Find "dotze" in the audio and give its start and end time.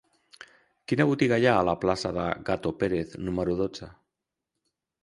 3.63-3.93